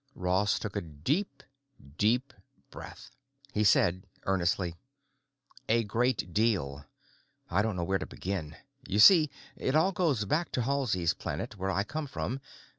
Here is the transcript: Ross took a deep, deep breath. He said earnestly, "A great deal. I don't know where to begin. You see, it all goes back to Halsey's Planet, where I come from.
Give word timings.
Ross 0.15 0.57
took 0.57 0.75
a 0.75 0.81
deep, 0.81 1.43
deep 1.99 2.33
breath. 2.71 3.11
He 3.53 3.63
said 3.63 4.01
earnestly, 4.23 4.73
"A 5.69 5.83
great 5.83 6.33
deal. 6.33 6.87
I 7.51 7.61
don't 7.61 7.75
know 7.75 7.83
where 7.83 7.99
to 7.99 8.07
begin. 8.07 8.55
You 8.87 8.97
see, 8.97 9.29
it 9.55 9.75
all 9.75 9.91
goes 9.91 10.25
back 10.25 10.51
to 10.53 10.63
Halsey's 10.63 11.13
Planet, 11.13 11.55
where 11.55 11.69
I 11.69 11.83
come 11.83 12.07
from. 12.07 12.39